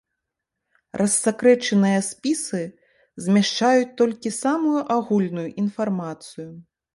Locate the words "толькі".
4.01-4.33